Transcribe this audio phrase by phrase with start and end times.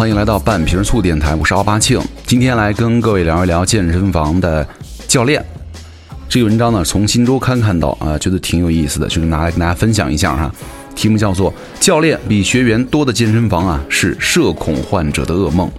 [0.00, 2.00] 欢迎来到半瓶醋电台，我是奥巴庆。
[2.24, 4.66] 今天来跟各位聊一聊健身房的
[5.06, 5.44] 教练。
[6.26, 10.50] 这个文章呢，从新周刊看到啊，觉得挺有意思的，就是拿来跟大家分享一下哈。
[10.96, 15.70] 题目叫做“教练比学员多的健身房啊，是社恐患者的噩梦”。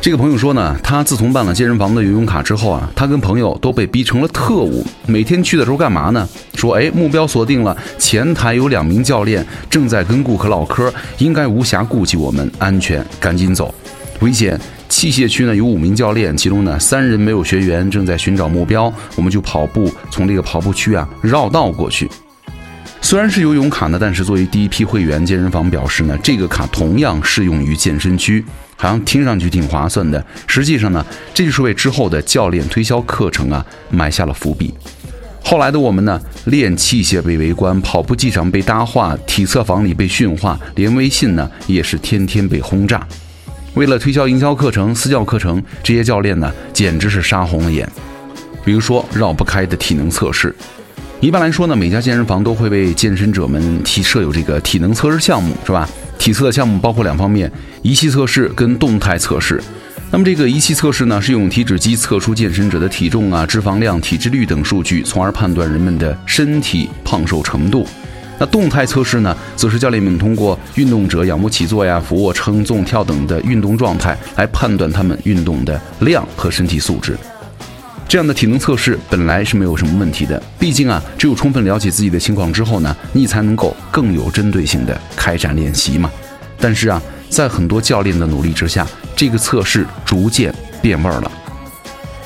[0.00, 4.86] 这个朋友说呢，他自从办了健身房的游泳卡之后啊，他跟朋友都被逼成了特务。
[5.06, 6.28] 每天去的时候干嘛呢？
[6.54, 13.74] 说哎，目标锁定了，前台有两名教练正在跟顾客唠嗑，应该无暇顾及我们安全，赶紧走。
[14.20, 14.58] 危险！
[14.88, 22.08] 器械区呢有五名教练，其中呢三人没有学员，正在寻找目标，我们就跑步从这个跑步区啊绕道过去。
[23.08, 30.26] 虽然是游泳卡呢，但是作为第一批会员，健身房表示呢，这个卡同样适用于健身区，好像听上去挺划算的。
[30.48, 34.74] 实际上呢，这就是为之后的教练推销课程啊埋下了伏笔。
[35.40, 43.06] 后来的我们呢，练器械被围观，跑步机上被搭话，体测房里被训话，连微信呢也是天天被轰炸。
[43.74, 47.88] 为了推销营销课程、私教课程，这些教练呢简直是杀红了眼。
[48.64, 50.52] 比如说绕不开的体能测试。
[51.18, 55.88] 一般来说呢，每家健身房都会为健身者们提设有这个体能测试项目，是吧？
[56.18, 57.50] 体测的项目包括两方面：
[57.80, 59.58] 仪器测试跟动态测试。
[60.10, 67.86] 那么这个仪器测试呢，是用体脂机测出健身者的体重啊、脂肪量、体脂率等数据，从而判断人们的身体胖瘦程度。
[68.38, 77.16] 那动态测试呢，则是教练们通过运动者仰卧起坐呀、俯卧撑、纵跳等的运动状态，来判断他们运动的量和身体素质。
[78.08, 86.10] 这样的体能测试本来是没有什么问题的，毕竟啊，只有充分了解自己的情况之后呢，你才能够更有针对性的开展练习嘛。
[86.58, 91.30] 但是啊，在很多教练的努力之下，这个测试逐渐变味儿了。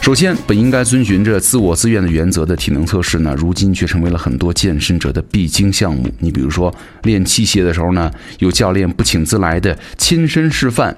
[0.03, 6.08] 首先，本应该遵循着自我自愿的原则的体能测试呢，如今却成为了很多健身者的必经项目。
[6.18, 10.95] 你比如说，练器械的时候呢，有教练不请自来的亲身示范。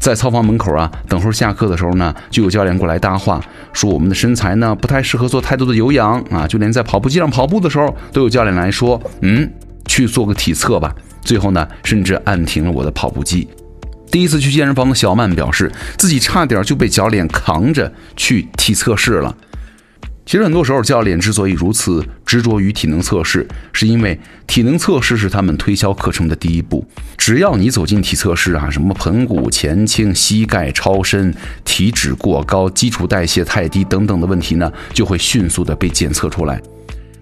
[0.00, 3.40] 在操房门口啊，等会下课的时候呢，就有教练过来搭话，
[3.72, 9.50] 说我们的身材呢不太适合做太多的有氧啊，就连在跑步机上跑步的时候，都有教练来说，嗯，
[9.86, 10.94] 去做个体测吧。
[11.22, 13.48] 最后呢，甚至按停了我的跑步机。
[14.10, 19.34] 第一次去健身房的小曼表示，自己差点就被教练扛着去体测试了。
[20.26, 26.82] 其实很多时候，教练之所以如此执着于体能测试，是因为体能测试是他们推销课程的第一步。
[27.18, 36.60] 只要你走进体测试啊，什么盆骨前倾、膝盖超伸、体脂过高、基础代谢太低等等的问题呢，就会迅速的被检测出来。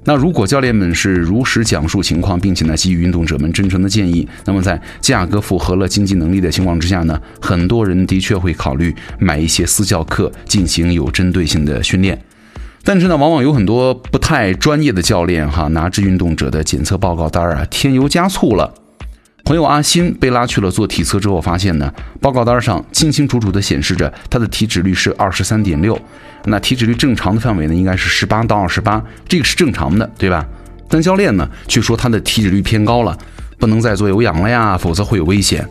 [0.05, 12.17] 那如果教练们是如实讲述情况，并且呢给予运动者们真诚的建议，那么在价格符合了经济能力的情况之下呢，很多人的确会考虑买一些私教课进行有针对性的训练。
[12.85, 18.75] 但是呢，往往有很多不太专业的教练哈，拿着运动者的检测报告单啊，添油加醋了。
[19.45, 25.99] 朋友阿新被拉去了做体测之后，发现呢，报告单上清清楚楚的显示着他的体脂率是二十三点六，
[26.45, 30.47] 那体脂率正常的范围呢，应该是十八到二十八，这个是正常的，对吧？
[30.89, 33.17] 但教练呢，却说他的体脂率偏高了，
[33.59, 35.67] 不能再做有氧了呀，否则会有危险。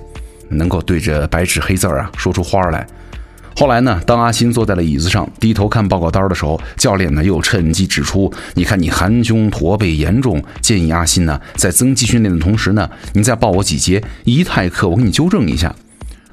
[0.49, 2.85] 能够对着白纸黑字啊说出花来。
[3.55, 15.73] 后来呢，当阿新坐在了椅子上，低头看报告单的时候，教练呢又趁机指出：“你看你含胸驼背严重，建议阿新呢在增肌训练的同时呢，你再报我几节仪态课，我给你纠正一下。”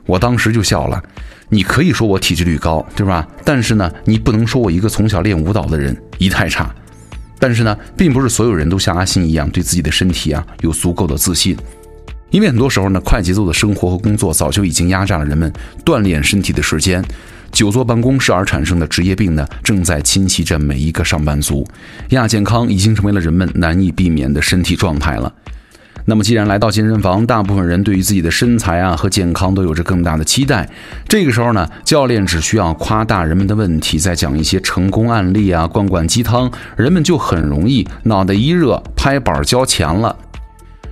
[0.07, 1.03] 我当时就笑了。
[1.51, 3.27] 你可以说我体脂率高，对吧？
[3.45, 6.75] 但是呢，你不能说我一个从小练舞蹈的人仪态差。
[7.39, 11.57] 但是呢，并不是所有人都像阿新一样对自己的身体啊有足够的自信。
[12.31, 15.51] 因为很多时候呢，快节奏的生活和工作早就已经压榨了人们
[15.85, 17.03] 锻炼身体的时间，
[17.51, 21.67] 久坐办公室而产生的职业病呢，正在侵袭着每一个上班族。
[22.11, 25.33] 亚健康已经成为了人们难以避免的身体状态了。
[26.05, 30.67] 那么，既然来到健身房，大部分人对于自己的身材啊和健康都有着更大的期待，
[31.07, 40.17] 这个时候呢，教练只需要夸大人们的问题，再讲一些成功案例啊，灌灌鸡汤，人们就很容易脑袋一热，拍板交钱了。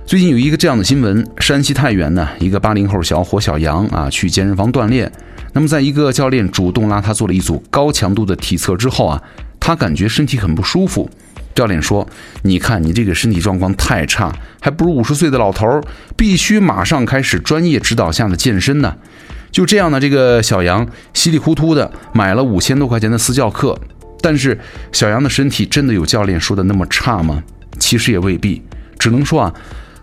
[0.07, 5.11] 最近有一个这样的新闻：山西太原呢，一个八零后小伙小杨啊，去健身房锻炼。
[5.51, 9.21] 那么，在一个教练主动拉他做了一组高强度的体测之后啊，
[9.59, 11.09] 他感觉身体很不舒服。
[11.53, 12.07] 教练说
[12.43, 15.83] ：“你看你这个身体状况太差，还不如五十岁的老头儿，
[16.15, 18.95] 必须马上开始专业指导下的健身呢。”
[19.51, 23.77] 就这样呢，这个小杨稀里糊涂的买了五千多块钱的私教课。
[24.21, 24.57] 但是，
[24.93, 27.43] 小杨的身体真的有教练说的那么差吗？
[27.77, 28.61] 其实也未必，
[28.97, 29.53] 只能说啊。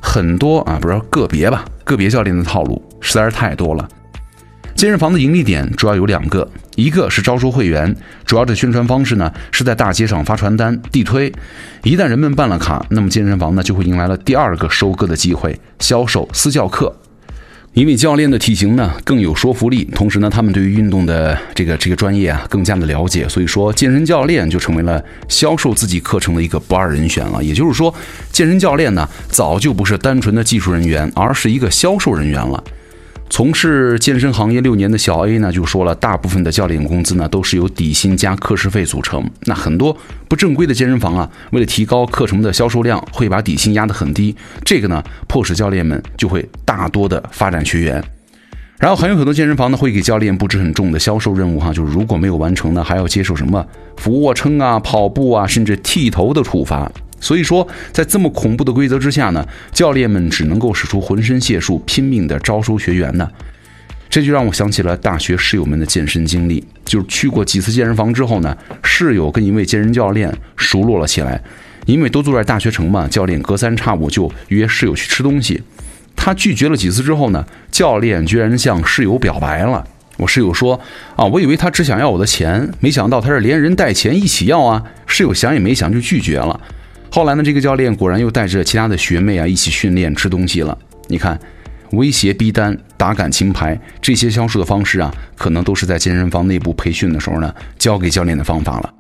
[0.07, 1.65] 很多啊，不是个别吧？
[1.83, 3.89] 个别教练的套路实在是太多了。
[4.77, 6.47] 健身房的盈利点主要有两个，
[6.77, 7.97] 一个是招收会员，
[8.27, 11.33] 主要的宣传方式呢是在大街上发传单、地推。
[11.85, 16.95] 一旦人们办了卡，那么健身房呢就会迎来了第二个收割的机会——销售私教课。
[17.75, 27.43] 因为教练的体型呢更有说服力，同时呢，他们对于运动的这个这个专业啊更加的了解，所以说健身教练就成为了销售自己课程的一个不二人选了。
[27.43, 27.93] 也就是说，
[28.31, 32.63] 健身教练呢早就不是单纯的技术人员，而是一个销售人员了。
[33.31, 39.29] 从事健身行业六年的小 A 呢，就说了，大部分的教练工资呢都是由底薪加课时费组成。
[39.47, 39.97] 那很多
[40.29, 44.37] 不正规的健身房啊，为了提高课程的销售量，会把底薪压得很低。
[44.65, 48.03] 这个呢，迫使教练们就会大多的发展学员。
[48.79, 53.67] 然后还有很多健身房呢，会给教练布置很重的销售任务哈，就是如果没有完成呢，还要接受什么
[53.97, 56.91] 俯卧撑啊、跑步啊，甚至剃头的处罚。
[57.25, 59.43] 所以说，在这么恐怖的规则之下呢，
[59.73, 63.27] 教练们只能够使出浑身解数，拼命的招收学员呢。
[64.11, 71.43] 这就让我想起了大学室友们的健身经历，就是去过几次健身房之后呢，室友跟一位健身教练熟络了起来。
[71.87, 75.63] 因为都住在大学城嘛，教练隔三差五就约室友去吃东西。
[76.15, 79.83] 他拒绝了几次之后呢，教练居然向室友表白了。
[80.19, 80.79] 我室友说
[81.17, 86.61] ：“啊，我以为他只想要我的钱，没想到他是连人带钱一起要啊。”室友想也没想就拒绝了。
[87.15, 90.77] 后来呢，这个教练果然又带着其他的学妹啊一起训练吃东西了。
[91.07, 91.39] 你看，
[91.93, 98.93] 威胁逼单、打感情牌这些销售的方式啊，可能都是在健身房内部培训的时候呢教给教练的方法了。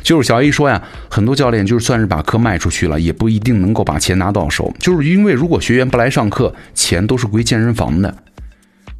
[0.00, 0.80] 就是小 A 说呀，
[1.10, 8.14] 很多教练就是算是把课卖出去了，也不一定能够把钱拿到手，就是因为如果学员不来上课，钱都是归健身房的。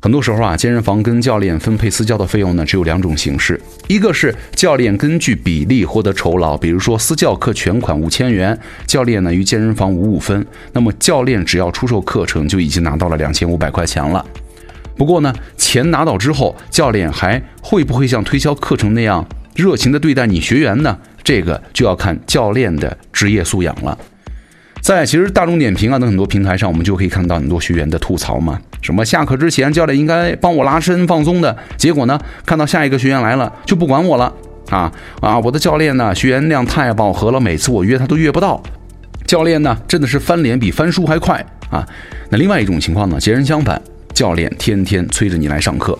[0.02, 14.24] 很多时候啊，健身房跟教练分配私教的费用呢，只有两种形式：一个是教练根据比例获得酬劳，比如说私教课全款五千元，教练呢与健身房五五分，那么教练只要出售课程就已经拿到了两千五百块钱了。
[14.96, 19.22] 不过呢，钱拿到之后，教练还会不会像推销课程那样
[19.54, 20.96] 热情的对待你学员呢？
[21.22, 23.98] 这个就要看教练的职业素养了。
[24.80, 28.58] 在其实大众点评啊等很多平台上，我们就可以看到很多学员的吐槽嘛。
[28.80, 34.32] 什么下课之前教练应该帮我拉伸放松的，结果呢，看到下一个学员来了就不管我了
[34.70, 34.90] 啊
[35.20, 35.38] 啊！
[35.38, 38.60] 我的教练呢，学员量太饱和了，每次我约他都约不到。
[39.26, 41.86] 教练呢，真的是翻脸比翻书还快啊！
[42.30, 43.80] 那另外一种情况呢，截然相反，
[44.14, 45.96] 教练天天催着你来上课，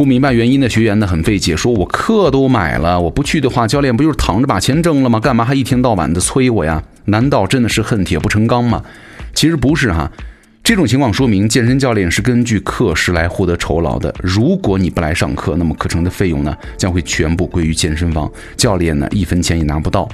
[0.00, 5.20] 不明白原因的学员呢很费解，说我课都买了，我不去的话，教练不就是躺着把钱挣了吗？
[5.20, 6.82] 干嘛还一天到晚的催我呀？
[7.04, 8.82] 难道真的是恨铁不成钢吗？
[9.34, 10.10] 其实不是哈。
[10.64, 14.10] 这种情况说明，健身教练是根据课时来获得酬劳的。
[14.22, 20.08] 如果你不来上课，那么课程的费用呢将会全部归于健身房，教练呢一分钱也拿不到。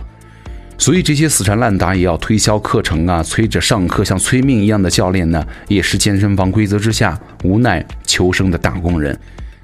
[0.77, 9.17] 所以这些死缠烂打也要推销课程啊、催着上课像催命一样的教练呢，也是健身房规则之下无奈求生的打工人。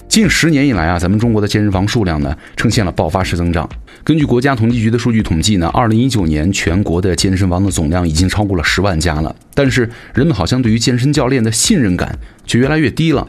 [0.08, 3.68] 近十年以来啊，咱们中国的健身房数量呢呈现了爆发式增长。
[4.04, 9.34] 根据国家统计局的数据统计呢，二零一九年全国的健身房的总量已经超过了十万家了。
[9.54, 13.26] 但是人们好像对于健身教练的信任感却越来越低了。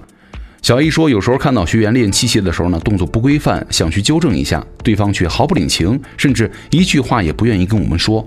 [0.62, 8.26] 小 A 说，有时候看到学员练器械的时候呢，动作不规范，想去纠正一下，对方却毫不领情，甚至一句话也不愿意跟我们说。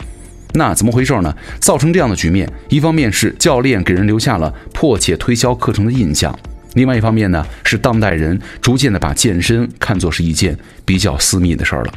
[0.54, 1.34] 那怎么回事呢？
[1.60, 6.34] 造成这样的局面，一方面是教练给人留下了迫切推销课程的印象。
[6.76, 10.54] 另外一方面呢，是当代人逐渐的把健身看作是一件
[10.84, 11.92] 比较私密的事儿了。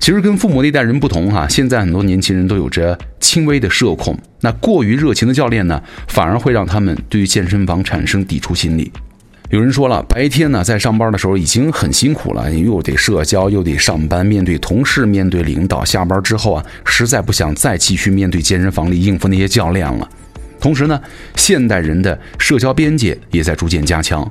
[0.00, 4.18] 其实跟父母那代人不同哈，现在很多年轻人都有着轻微的社恐。
[4.40, 8.90] 那过于热情的教练呢，反而会让他们对于健身房产生抵触心理。
[9.50, 15.84] 有人说了，白天呢在上班的时候已经很辛苦了，又得社交，又得上班，面对同事，面对领导。
[15.84, 20.08] 下班之后啊，实在不想再继续面对健身房里应付那些教练了。
[20.66, 21.00] 同时呢，
[21.36, 24.28] 现代人的社交边界也在逐渐加强。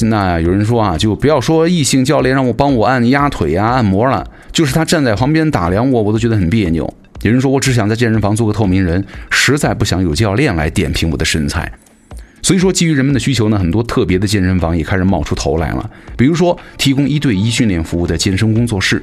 [0.00, 4.22] 那有人说啊，就不要说异性教练让我帮我按压腿啊、按摩了，
[4.52, 6.92] 就是他站在旁边打量我，我都觉得很别扭。
[7.22, 11.72] 有人说我只想在健身房做个透明人，实在不想有教练来点评我的身材。
[12.42, 15.90] 所以说，基于人们的需求呢，很多特别的健身房也开始冒出头来了。
[16.14, 19.02] 比如说，提供一对一训练服务的健身工作室。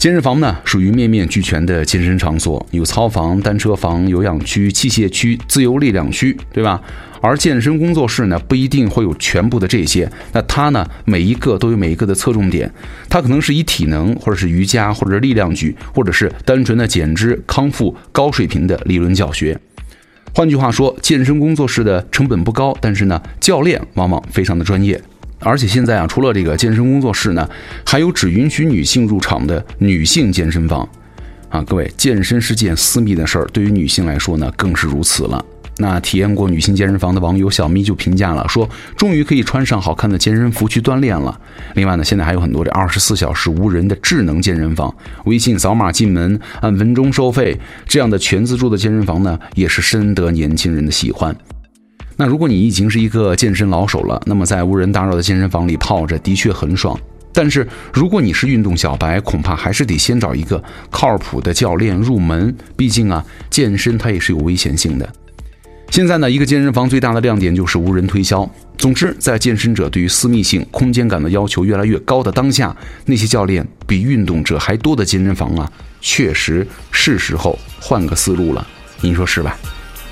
[0.00, 6.80] 健身房呢，属于面面俱全的健身场所，有操房、单车房、有氧区、器械区、自由力量区，对吧？
[7.20, 10.10] 而健身工作室呢，不一定会有全部的这些。
[10.32, 12.72] 那它呢，每一个都有每一个的侧重点，
[13.10, 19.60] 它可能是以体能，或者是瑜伽，或者是力量举，或者是单纯的减脂康复高水平的理论教学。
[20.34, 24.98] 换句话说，健身工作室的成本不高，但是呢，教练往往非常的专业。
[25.40, 27.48] 而且现在啊，除了这个健身工作室呢，
[27.84, 30.88] 还有只允许女性入场的女性健身房，
[31.48, 35.44] 啊，各位，健身是件私密的事儿，对于女性来说呢，更是如此了。
[35.78, 38.68] 那体验过女性健身房的网友小咪就评价了，说
[38.98, 41.40] 终于可以穿上好看的健身服去锻炼了。
[41.72, 44.94] 另外呢，现在还有很多这二十四小时无人的智能健身房，
[45.24, 51.34] 微信扫码进门，按分钟收费，这样的全自助的健身房呢，也是深得年轻人的喜欢。
[52.20, 56.94] 那如果你已经是一个健身老手了，那么在无人打扰的健身房里泡着的确很爽。
[57.32, 62.54] 但是如果你是运动小白，恐怕还是得先找一个靠谱的教练入门。
[62.76, 65.10] 毕竟啊，健身它也是有危险性的。
[65.88, 68.46] 现在呢，一个健身房最大的亮点就是无人推销。
[68.76, 75.72] 总之，在健身者对于私密性、空间感的要求越来越高的当下，那些教练比运动者还多的健身房啊，
[76.02, 78.66] 确实是时候换个思路了。
[79.00, 79.56] 您说是吧？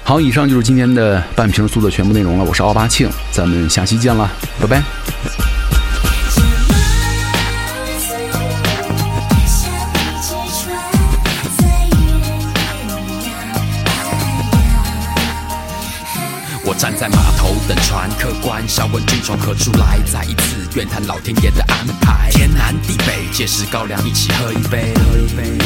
[0.08, 2.44] 好，以上就是今天的半瓶醋的全部内容了。
[2.44, 4.26] 我是奥巴庆，咱们下期见了，
[4.58, 4.82] 拜拜。
[16.64, 22.30] 我站在码头等船，客官笑问君从何处来，再一次怨叹老天爷的安排。
[22.30, 24.94] 天南地北皆是高粱，一起喝一杯。
[24.94, 25.58] 喝一杯，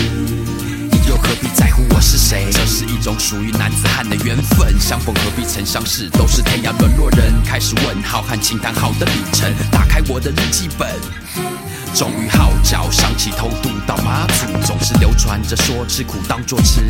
[1.23, 2.49] 何必在乎我是谁？
[2.51, 7.33] 这是一种属于男子汉的缘分，相逢何必曾相识，都是天涯沦落人。
[7.45, 10.89] 开始问浩瀚轻叹好的旅程，打开我的日记本，
[11.95, 16.81] 终于号角响起，偷渡到马祖，总是流传着说吃苦当作吃。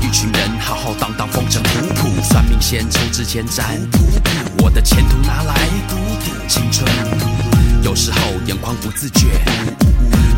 [0.00, 3.98] 一群人浩浩荡荡，风尘仆仆，算命先抽支签占卜，
[4.64, 5.54] 我的前途拿来
[5.88, 6.90] 赌赌青春。
[7.82, 9.40] 有时候眼眶不自觉，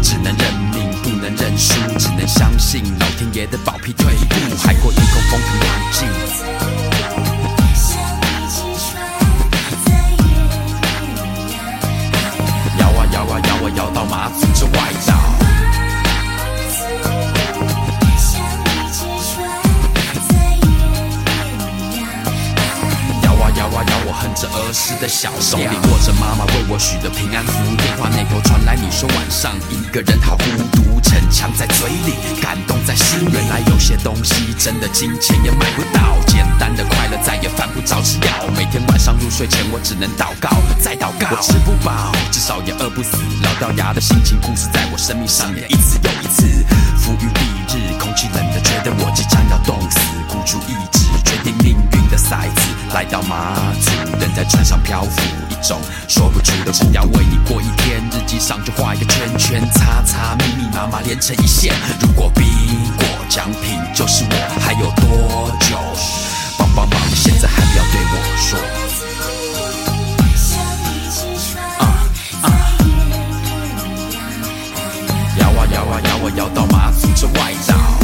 [0.02, 6.77] 只能认命，不能认输，只能相信老天爷的保庇退步，海阔天空，风平浪静。
[25.00, 33.32] 的小，手里握着妈妈为我许的平安符，电话那头传来你说晚上一个人好孤独，逞强在嘴里，感动在心里。
[33.32, 38.46] 原来有些东西真的金钱也买不到，简单的快乐再也犯不着吃药。
[38.56, 40.50] 每天晚上入睡前我只能祷告，
[40.80, 41.28] 再祷告。
[41.30, 43.16] 我吃不饱，至少也饿不死。
[43.42, 46.64] 老掉牙的心情故事在我生命上演一次又一次。
[46.98, 47.40] 浮于蔽
[47.70, 50.87] 日，空气冷的觉得我即将要冻死，孤注一掷，
[52.98, 53.92] 来到马祖。
[54.18, 61.72] 人在船上漂浮，一种说不出的只要为你过一天，日记上就画一个圈圈，叉叉，密密麻麻连成一线。
[62.00, 62.42] 如果比
[62.96, 65.78] 过奖品就是我，还有多久？
[66.58, 68.58] 帮帮忙，现在还不要对我说。
[75.38, 77.97] 摇啊摇啊摇啊摇到马祖这外岛。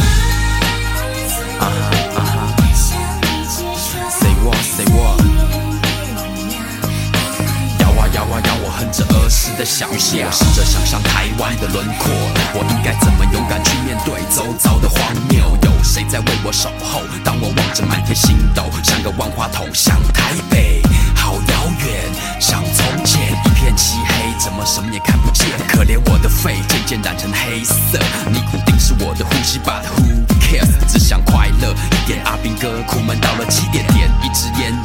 [8.94, 12.14] 着儿时的小调，我试着想象台湾的轮廓，
[12.54, 15.42] 我应该怎么勇敢去面对周遭的荒谬？
[15.62, 17.02] 有谁在为我守候？
[17.24, 20.80] 当我望着满天星斗，像个万花筒，向台北，
[21.16, 22.06] 好遥远，
[22.38, 25.48] 像从前一片漆黑，怎么什么也看不见？
[25.66, 27.98] 可怜我的肺渐渐染成黑色，
[28.30, 30.70] 尼古丁是我的呼吸，But who cares？
[30.86, 32.22] 只想快乐一点。
[32.24, 33.84] 阿兵哥，苦闷到了极点，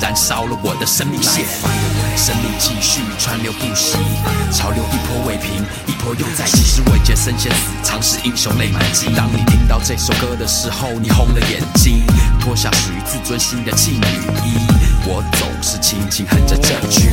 [0.10, 1.46] 燃烧了我的生命线，
[2.18, 3.96] 生命继续川流不息，
[4.52, 6.64] 潮流一波未平，一波又再起。
[6.64, 9.14] 是未解，身先死，常是英雄泪满襟。
[9.14, 12.02] 当你听到这首歌的时候，你红了眼睛，
[12.40, 14.58] 脱下属于自尊心的劲雨衣。
[15.06, 17.12] 我总是轻轻哼着这句。